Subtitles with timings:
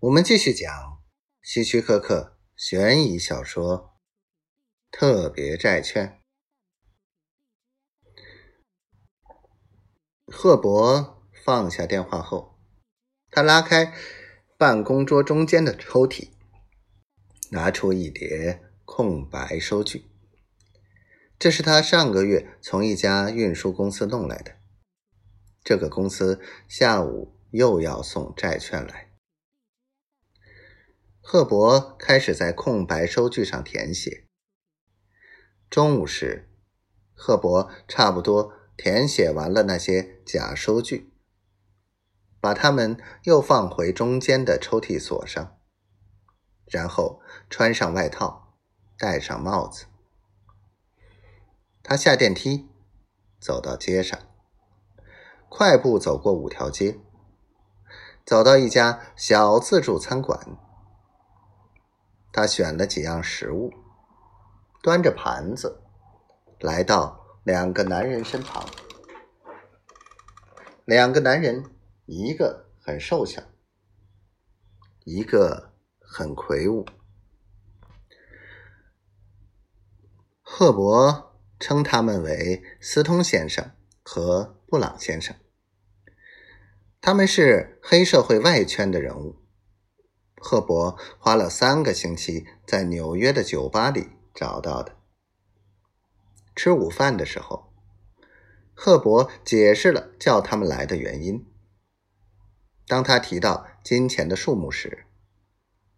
[0.00, 1.02] 我们继续讲
[1.40, 3.78] 希区柯克悬疑小说
[4.90, 6.20] 《特别债券》。
[10.30, 12.58] 赫伯放下电话后，
[13.30, 13.94] 他拉开
[14.58, 16.28] 办公桌中间的抽屉，
[17.52, 20.10] 拿出一叠空白收据。
[21.38, 24.56] 这是他上个月从一家运输公司弄来的。
[25.64, 26.38] 这个公司
[26.68, 29.05] 下午又要送债券来。
[31.28, 34.28] 赫伯开始在空白收据上填写。
[35.68, 36.48] 中午时，
[37.16, 41.12] 赫伯差不多填写完了那些假收据，
[42.40, 45.58] 把它们又放回中间的抽屉锁上，
[46.66, 47.20] 然后
[47.50, 48.56] 穿上外套，
[48.96, 49.86] 戴上帽子。
[51.82, 52.68] 他下电梯，
[53.40, 54.16] 走到街上，
[55.48, 57.00] 快步走过五条街，
[58.24, 60.56] 走到一家小自助餐馆。
[62.36, 63.72] 他选了几样食物，
[64.82, 65.80] 端着盘子
[66.60, 68.62] 来到两个男人身旁。
[70.84, 71.64] 两个男人，
[72.04, 73.42] 一个很瘦小，
[75.04, 76.84] 一个很魁梧。
[80.42, 83.70] 赫伯称他们为斯通先生
[84.02, 85.34] 和布朗先生，
[87.00, 89.45] 他们是黑社会外圈的人物。
[90.48, 94.96] 赫伯花了三个星期在纽约的酒吧里找到的。
[96.54, 97.72] 吃午饭的时候，
[98.72, 101.44] 赫伯解释了叫他们来的原因。
[102.86, 105.06] 当他提到金钱的数目时，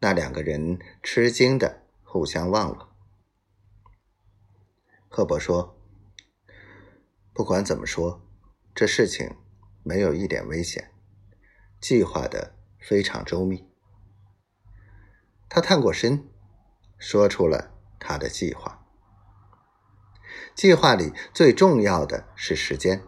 [0.00, 2.90] 那两个人吃惊的互相望了。
[5.08, 5.80] 赫伯说
[7.32, 8.20] ：“不管怎么说，
[8.74, 9.38] 这事情
[9.82, 10.90] 没有一点危险，
[11.80, 13.66] 计划的非常周密。”
[15.54, 16.28] 他探过身，
[16.98, 18.84] 说出了他的计划。
[20.52, 23.04] 计划里最重要的是时间。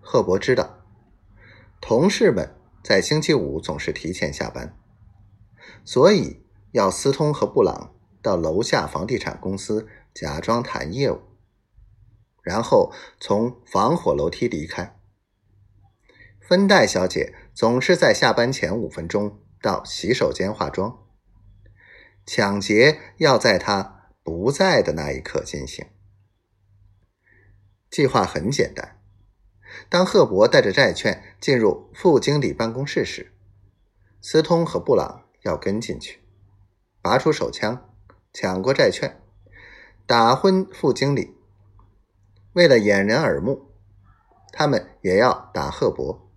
[0.00, 0.78] 赫伯知道，
[1.80, 2.54] 同事们
[2.84, 4.78] 在星期五总是提前下班，
[5.84, 7.92] 所以要斯通和布朗
[8.22, 11.20] 到楼下房地产公司假装谈业务，
[12.44, 14.96] 然后从防火楼梯离开。
[16.40, 19.41] 芬黛小姐总是在下班前五分钟。
[19.62, 20.98] 到洗手间化妆，
[22.26, 25.86] 抢劫要在他不在的那一刻进行。
[27.88, 29.00] 计划很简单：
[29.88, 33.32] 当赫伯带着债券进入副经理办公室时，
[34.20, 36.20] 斯通和布朗要跟进去，
[37.00, 37.88] 拔出手枪，
[38.32, 39.22] 抢过债券，
[40.06, 41.36] 打昏副经理。
[42.54, 43.70] 为了掩人耳目，
[44.52, 46.28] 他们也要打赫伯。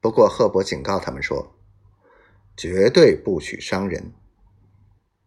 [0.00, 1.59] 不过，赫伯警告他们说。
[2.56, 4.12] 绝对不许伤人。